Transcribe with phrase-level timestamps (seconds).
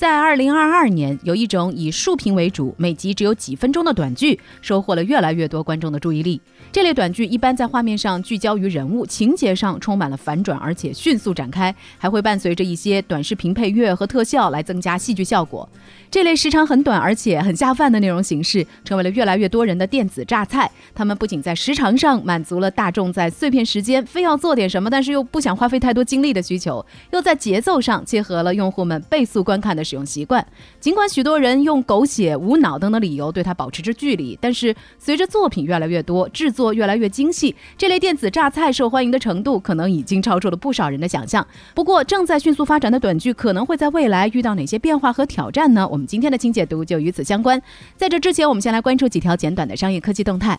[0.00, 6.40] 在二零二二年，有一种以竖屏为主、每集只有几分钟的短剧，收获了越来越多观众的注意力。
[6.72, 15.68] 这类短剧一般在画面上聚焦于人物，情节上充满了反转，而且迅速展开，还会伴随着一些短视频配乐和特效来增加戏剧效果。
[16.10, 20.70] 这类时长很短而且很下饭的内容形式，成为了越来越多人的电子榨菜。
[20.94, 26.82] 他们不仅在时长上满足了大众在碎片时间非要做点什么，但是又不想花费太多精力的需求，
[27.12, 29.84] 又在节奏上结合了用户们倍速观看的。
[29.90, 30.46] 使用习惯，
[30.78, 41.44] 尽管许多人用狗血、无脑等的理由对它保持着距离，但是随着作品越来越多，制作越来越精细，这类电子榨菜受欢迎的程度可能已经超出了不少人的想象。
[41.74, 45.88] 不过，正在迅速发展的短剧可能会在未来遇到哪些变化和挑战呢？
[45.88, 47.60] 我们今天的清解读就与此相关。
[47.96, 50.56] 在这之前，我们先来关注几条简短的商业科技动态。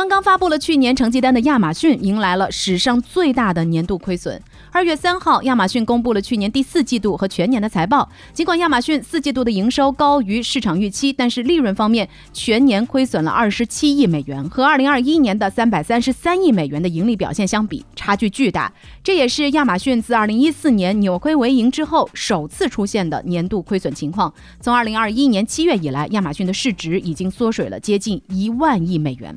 [0.00, 4.40] 刚刚发布了去年成绩单的亚马逊，迎来了史上最大的年度亏损。
[4.72, 8.08] 二月三号，亚马逊公布了去年第四季度和全年的财报。
[8.32, 18.72] 尽管亚马逊四季度的营收高于市场预期，但是利润方面，全年亏损了二十七亿美元，和二零二一年的三百三十三亿美元的盈利表现相比，差距巨大。
[19.02, 24.32] 这也是亚马逊自二零一四年扭亏为盈之后首次出现的年度亏损情况。
[24.60, 29.36] 从二零二一年七月以来，亚马逊的市值已经缩水了接近一万亿美元。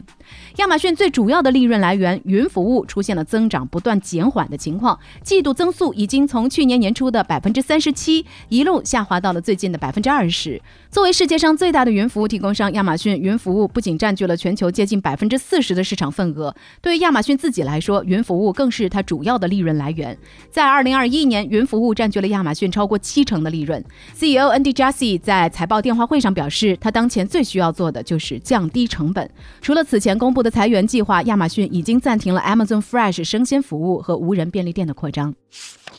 [0.57, 10.61] 亚马逊最主要的利润来源云服务出现了增长不断减缓的情况，季度增速已经从去年年初的百分之三十七一路下滑到了最近的百分之二十。
[10.89, 20.17] 作为世界上最大的云服务提供商，亚马逊云服务不仅占据了全球接近百分之四十的市场份额，对亚马逊自己来说，云服务更是它主要的利润来源。
[20.49, 23.83] 在二零二一年，云服务占据了亚马逊超过七成的利润。
[24.13, 29.29] CEO Andy Jassy 在财报电话会上表示，他当前最需要做的就是降低成本。
[29.61, 35.35] 除了此前公布的裁员计划，亚马逊已经暂停了 Amazon Fresh 生鲜服务和无人便利店的扩张。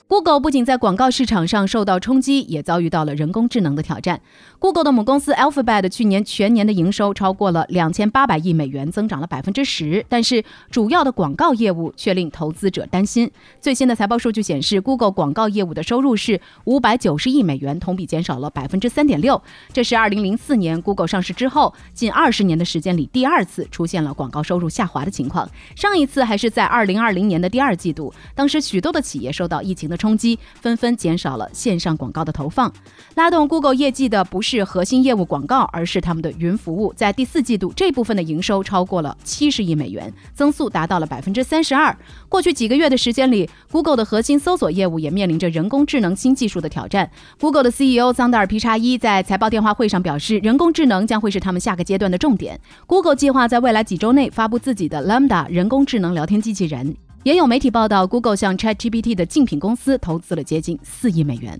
[0.06, 4.20] Google 不仅在广告市场上受到冲击，也遭遇到了人工智能的挑战。
[4.59, 13.31] Google 的母公司 Alphabet 去年全年的营收超过了两千八百亿美元，增长了百分之十，但是主要的广告业务却令投资者担心。
[13.62, 19.41] 最新的财报数据显示，Google 广告业务的收入是五百九十亿美元，同比减少了百分之三点六。
[19.72, 25.48] 这是二零零四年 Google 上市之后近二十年的时间里第二次出现了广告收入下滑的情况。
[25.75, 29.94] 上一次还是在二零二零年的第二季度，当时许多的企业受到疫情的。
[29.97, 32.72] 冲击纷纷减少了线上广告的投放，
[33.15, 36.93] 拉动 Google 业绩的不是核心业务广告，而是他们的云服务。
[36.94, 41.97] 在第四季度，这部分的营收超过了七十亿美元，增速达到了百分之三十二。
[42.28, 47.11] 过去几个月的时间里，Google 的核心搜索业务也面临着人工智能新技术的挑战。
[47.38, 52.61] Google 的 CEO 桑德尔皮查伊在财报电话会上表示，人工智能将会是他们下个阶段的重点。
[52.87, 56.97] Google 计划在未来几周内发布自己的 Lambda 人工智能聊天机器人。
[57.25, 61.59] 也有媒体报道，Google 向 ChatGPT 的竞品公司投资了接近四亿美元。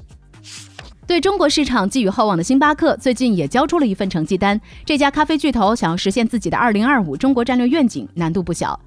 [1.07, 4.61] 对中国市场寄予厚望的星巴克，最近也交出了一份成绩单。
[4.85, 8.79] 这家咖啡巨头想要实现自己的2025中国战略愿景，难度不小。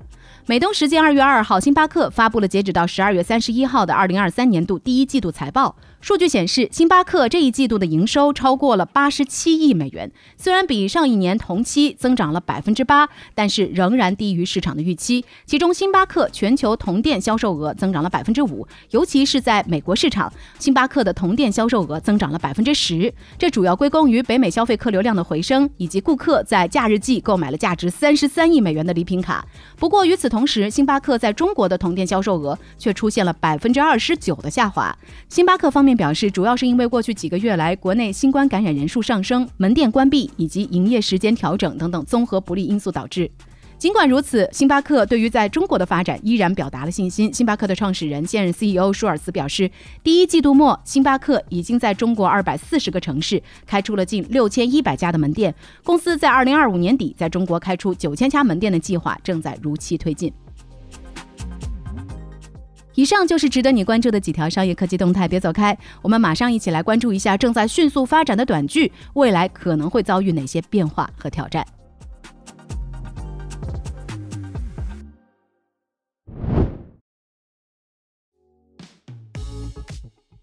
[0.45, 5.75] 美东时间二月二号，星巴克发布了截止到十二月三十一号的二零二三年度第一季度财报。
[5.99, 10.11] 数据显示，星巴克这一季度的营收超过了八十七亿美元。
[10.37, 15.25] 虽然比上一年同期增长了百分之八，但是仍然低于市场的预期。
[15.45, 23.11] 其中，星巴克全球同店销售额增长了百分之五，尤其是在美国市场，星巴克的同店销售额增长了百分之十。
[23.37, 29.45] 这主要归功于北美消费客流量的回升，以及顾客在假日季购买了价值三十三亿美元的礼品卡。
[29.77, 34.95] 不过，与此同时，星巴克在中国的同店销售额却出现了百分之二十九的下滑。
[35.27, 43.31] 星巴克方面表示，主要是因为过去几个月来国内新冠感染人数上升、门店关闭以及营业时间调整等等综合不利因素导致。
[43.77, 47.31] 尽管如此，星巴克对于在中国的发展依然表达了信心。
[47.31, 49.71] 星巴克的创始人、现任 CEO 舒尔茨表示，
[50.03, 55.55] 第一季度末，星巴克已经在中国二百四十个城市开出了近六千一百家的门店。
[55.83, 60.33] 公司在二零二五年底在中国开出九千家门店的计划正在如期推进。
[62.97, 71.63] 以上就是值得你关注的几条商业科技动态，别走开，我们马上一起来关注一下正在迅速发展的短剧，未来可能会遭遇哪些变化和挑战。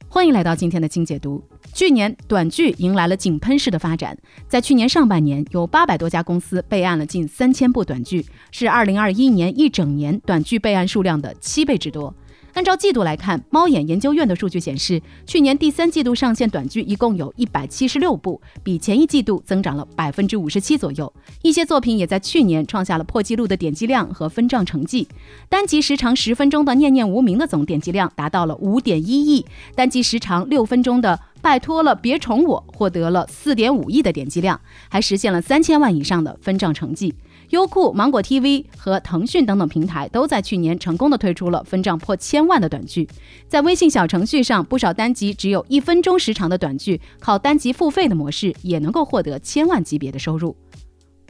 [0.09, 1.43] 欢迎来到今天的精解读。
[1.73, 4.17] 去年短剧迎来了井喷式的发展，
[4.47, 12.15] 在去年上半年，有八百多家公司备案了近三千部短剧，是二零二一年一整年短剧备案数量的七倍之多。
[12.55, 21.13] 按照季度来看，猫眼研究院的数据显示，去年第三季度上线短剧一共有一百七十六部，比前一季度增长了百分之五十七左右。
[21.43, 25.09] 一些作品也在去年创下了破纪录的点击量和分账成绩。
[25.49, 37.13] 单集时长十分钟的《念念无名》的总点击量达到了五点一亿，单集时长六分钟的《拜托了别宠我》获得了四点五亿的点击量，还实现了三千万以上的分账成绩。
[37.55, 43.09] 优酷、芒果 TV 和腾讯等等平台都在去年成功的推出了分账破千万的短剧。
[43.47, 50.57] 在微信小程序上，不少单集只有一分钟时长的短剧，靠单集付费的模式也能够获得千万级别的收入。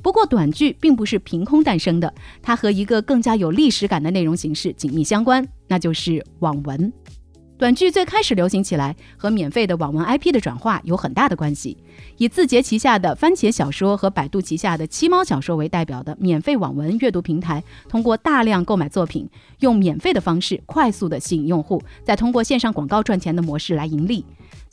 [0.03, 2.13] 不过，短剧并不是凭空诞生的，
[2.43, 6.91] 它和一个更加有历史感的内容形式紧密相关，那就是网文。
[7.57, 11.77] 短剧最开始流行起来，和免费的网文 IP 的转化有很大的关系。
[12.17, 19.29] 以字节旗下的番茄小说和百度旗下的七猫小说为代表的免费网文阅读平台，通过大量购买作品，
[19.61, 24.25] 用免费的方式快速的吸引用户，再通过线上广告赚钱的模式来盈利。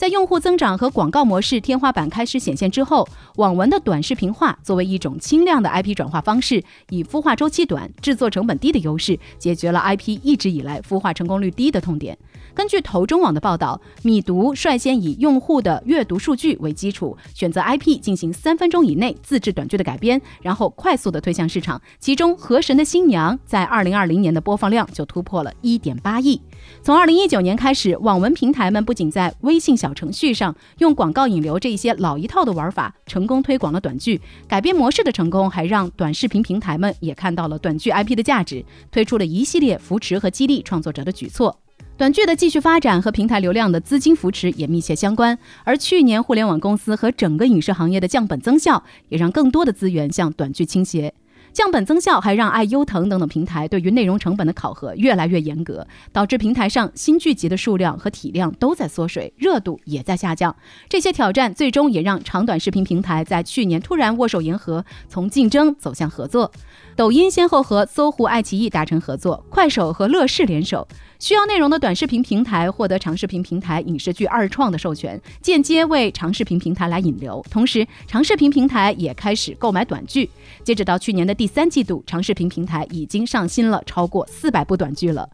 [0.02, 12.18] 在用户增长和广告模式天花板开始显现之后，网文的短视频化作为一种轻量的 IP 转化方式，以孵化周期短、制作成本低的优势，解决了 IP 一直以来孵化成功率低的痛点。
[12.56, 21.80] 根据投中网的报道，米读率先以用户的阅读数据为基础，选择 IP 进行三分钟以内自制短剧的改编，然后快速的推向市场。
[22.00, 26.42] 其中，《河神的新娘》在二零二零年的播放量就突破了一点八亿。
[26.84, 41.60] 从二零一九年开始，网文平台们不仅在微信小程序上用广告引流这一些老一套的玩法，成功推广了短剧改编模式的成功，还让短视频平台们也看到了短剧 IP 的价值，推出了一系列扶持和激励创作者的举措。
[41.98, 51.14] 短剧的继续发展和平台流量的资金扶持也密切相关，而去年互联网公司和整个影视行业的降本增效，也让更多的资源向短剧倾斜。
[51.54, 60.56] 降本增效还让爱优腾等等平台对于内容成本的考核越来越严格，导致平台上新剧集的数量和体量都在缩水，热度也在下降。
[60.88, 66.52] 这些挑战最终也让长短视频平台在去年突然握手言和，从竞争走向合作。
[66.96, 70.88] 抖音先后和搜狐、爱奇艺达成合作，快手和乐视联手。
[71.20, 77.44] 需要内容的短视频平台获得长视频平台影视剧二创的授权，间接为长视频平台来引流。
[77.50, 80.30] 同时，长视频平台也开始购买短剧。
[80.64, 85.30] 截止到去年的第三季度，长视频平台已经上新了超过四百部短剧了。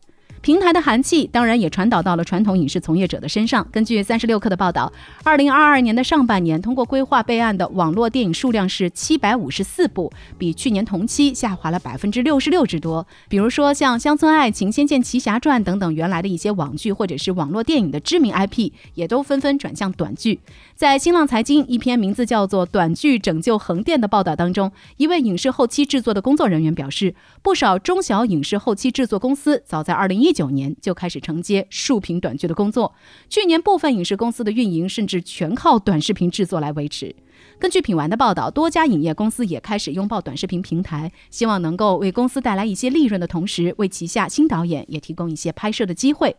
[0.48, 3.68] 平台的寒气当然也传导到了传统影视从业者的身上。
[3.70, 4.90] 根据三十六氪的报道，
[5.26, 13.06] 二零二二年的上半年，通过规划备案的网络电影数量是七百五十四部，比去年同期下滑了百分之六十六之多。
[13.28, 20.40] 比如说像《乡村爱情》《仙剑奇侠传》等等原来的一些网剧或者是网络电影的知名 IP，也都纷纷转向短剧。
[20.76, 32.94] 在新浪财经一篇名字叫做《短剧拯救横店》的报道当中，一位影视后期制作的工作人员表示，不少中小影视后期制作公司早在二零一九年就开始承接竖屏短剧的工作。
[33.28, 37.16] 去年部分影视公司的运营甚至全靠短视频制作来维持。
[37.60, 46.36] 根据品玩的报道，多家影业公司也开始拥抱短视频平台，希望能够为公司带来一些利润的同时，为旗下新导演也提供一些拍摄的机会。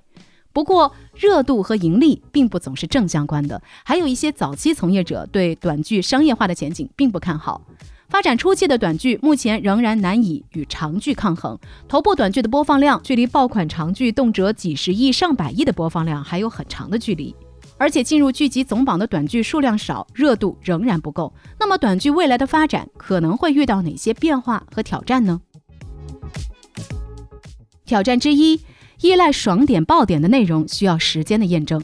[0.52, 7.60] 不过，热度和盈利并不总是正相关的，还有一些早期从业者对短剧商业化的前景并不看好。
[8.08, 17.36] 发展初期的短剧目前仍然难以与长剧抗衡，头部短剧的播放量距离爆款长剧动辄几十亿、上百亿的播放量还有很长的距离，
[17.76, 21.30] 而且进入剧集总榜的短剧数量少，热度仍然不够。
[21.60, 25.42] 那么，短剧未来的发展可能会遇到哪些变化和挑战呢？
[27.84, 28.58] 挑战之一，
[29.02, 31.82] 依赖爽点爆点的内容需要时间的验证。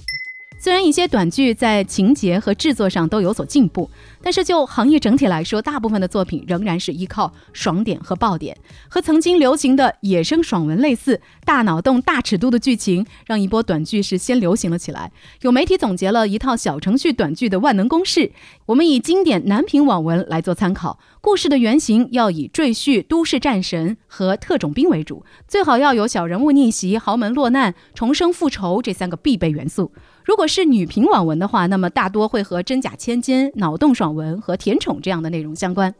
[0.65, 3.91] 虽然一些短剧在情节和制作上都有所进步，
[4.23, 8.57] 但是就行业整体来说，大部分的作品仍然是依靠爽点和爆点。
[8.89, 15.13] 和曾经流行的野生爽文类似，大脑洞、大尺度的剧情让一波短剧是先流行了起来。
[15.43, 18.33] 有媒体总结了一套小程序短剧的万能公式，
[18.65, 20.99] 我们以经典男频网文来做参考。
[21.21, 29.93] 故事的原型要以赘婿、都市战神和特种兵为主，最好要有小人物逆袭、豪门落难、重生复仇这三个必备元素。
[30.25, 35.95] 如果是女频网文的话，那么大多会和真假千金、脑洞爽文和甜宠这样的内容相关。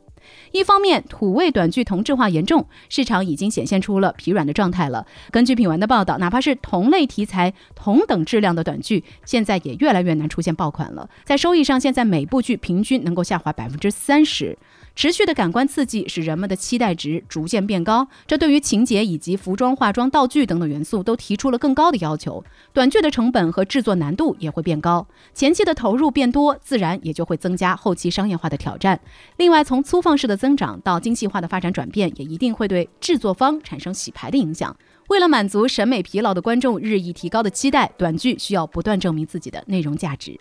[0.53, 5.07] 一方面，土味短剧同质化严重，市场已经显现出了疲软的状态了。
[5.31, 11.11] 根据品玩的报道，哪怕是同类题材、同等质量的短剧，现在也越来越难出现爆款了。
[11.25, 14.57] 在收益上，现在每部剧平均能够下滑百分之三十。
[14.95, 22.45] 持续的感官刺激使人们的期待值逐渐变高，这对于情节以及服装、化妆、道具等等元素都提出了更高的要求。
[22.73, 29.01] 短剧的成本和制作难度也会变高，前期的投入变多，自然也就会增加后期商业化的挑战。
[29.37, 34.77] 另外，从粗放式的增长到精细化的发展转变，也一定会对制作方产生洗牌的影响。
[35.09, 40.39] 为了满足审美疲劳的观众日益提高的期待，短剧需要不断证明自己的内容价值。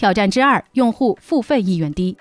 [0.00, 2.16] 挑战之二，用户付费意愿低。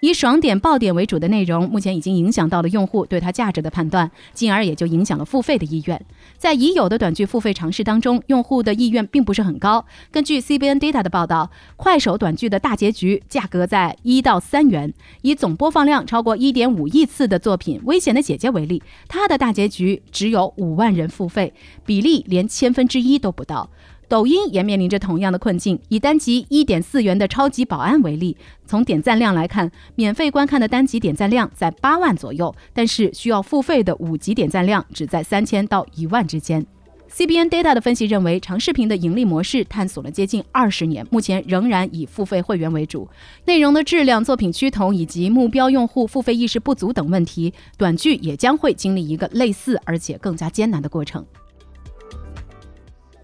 [0.00, 6.04] 以爽点爆点为主的内容，目前已经影响到了用户对它价值的判断，进而也就影响了付费的意愿。
[6.36, 9.86] 在已有的短剧付费尝试当中，用户的意愿并不是很高。
[10.10, 14.92] 根据 CBN Data 的报道，快手短剧的大结局价格在一到三元。
[15.22, 21.54] 以总播放量超过一点五亿次的作品《危险的姐姐》为例，它的大结局只有五万人付费，
[21.86, 23.70] 比例连千分之一都不到。
[24.10, 25.78] 抖音也面临着同样的困境。
[25.88, 28.36] 以单集一点四元的超级保安为例，
[28.66, 36.66] 从点赞量来看，免费观看的单集点赞量在八万左右，但是需要付费的五集点赞量只在三千到一万之间。
[37.08, 43.08] CBN Data 的分析认为，长视频的盈利模式探索了接近二十年，目前仍然以付费会员为主。
[43.44, 51.24] 内容的质量、作品趋同以及目标用户付费意识不足等问题，短剧也将会经历一个类似而且更加艰难的过程。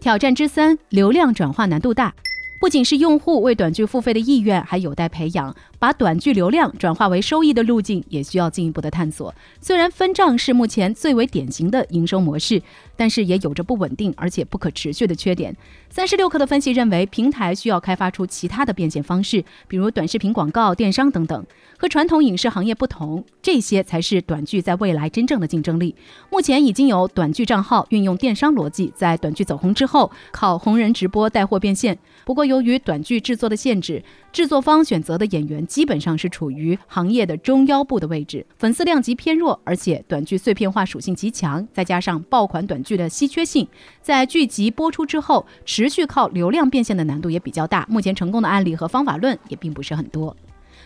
[0.07, 2.15] 挑战之三，流量转化难度大。
[2.61, 9.35] 不仅是用户为短剧付费的意愿还有待培养，把短剧流量转化为收益的路径也需要进一步的探索。
[9.61, 12.63] 虽然分账是目前最为典型的营收模式，
[12.97, 15.57] 但是也有着不稳定而且不可持续的缺点。
[15.91, 21.47] 三十六氪的分析认为，平台需要开发出其他的变现方式，比如短视频广告、电商等等。
[21.79, 25.95] 和传统影视行业不同，这些才是短剧在未来真正的竞争力。
[26.31, 31.99] 目前已经有短剧账号运用电商逻辑，在短剧走红之后，靠红人直播带货变现。
[32.25, 34.03] 不过，由于短剧制作的限制，
[34.33, 43.67] 制作方选择的演员基本上是处于行业的中腰部的位置，粉丝量级偏弱，而且短剧碎片化属性极强，再加上爆款短剧的稀缺性，
[44.01, 47.85] 在剧集播出之后，持续靠流量变现的难度也比较大。
[47.91, 50.37] 目前成功的案例和方法论也并不是很多。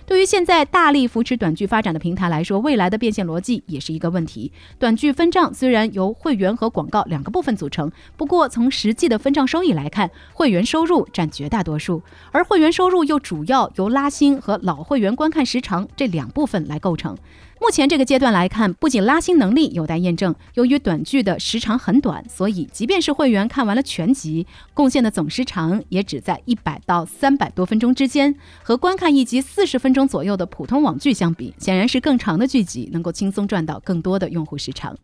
[0.07, 4.51] 对于现在大力扶持短剧发展的平台来说，未来的变现逻辑也是一个问题。
[4.79, 12.03] 短剧分账虽然由会员和广告两个部分组成，不过从实际的分账收益来看，会员收入占绝大多数，
[12.33, 17.17] 而会员收入又主要由拉新和老会员观看时长这两部分来构成。
[17.63, 34.97] 目前这个阶段来看，不仅拉新能力有待验证，由于短剧的时长很短，所以即便是会员看完了全集，贡献的总时长也只在一百到三百多分钟之间，和观看一集四十分钟钟左右的普通网剧相比，显然是更长的剧集能够轻松赚到更多的用户时长。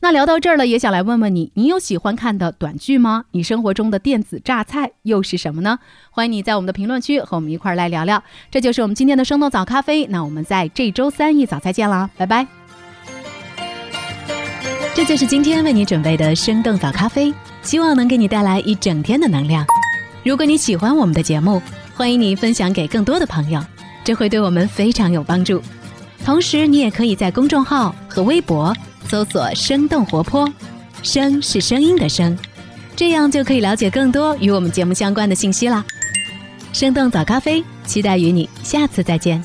[0.00, 3.24] 那聊到这儿了，也想来问问你，你有喜欢看的短剧吗？
[3.32, 5.80] 你生活中的电子榨菜又是什么呢？
[6.10, 8.22] 欢迎你在我们的评论区和我们一块儿来聊聊。
[8.52, 12.46] 这就是我们今天的生动早咖啡，那我们在这周三一早再见啦，拜拜。
[14.94, 19.66] 这就是今天为你准备的生动早咖啡，希望能给你带来一整天的能量。
[20.24, 21.60] 如果你喜欢我们的节目，
[22.00, 23.62] 欢迎你分享给更多的朋友，
[24.02, 25.62] 这会对我们非常有帮助。
[26.24, 28.74] 同时，你也可以在公众号和微博。
[29.06, 30.50] 搜索“生动活泼”，
[31.04, 32.38] 声是声音的声，
[32.96, 35.84] 这样就可以了解更多与我们节目相关的信息啦。
[36.72, 39.42] 生动早咖啡，期待与你下次再见。